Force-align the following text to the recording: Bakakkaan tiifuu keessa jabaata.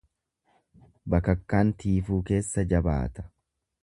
Bakakkaan 1.13 1.73
tiifuu 1.83 2.17
keessa 2.31 2.65
jabaata. 2.73 3.27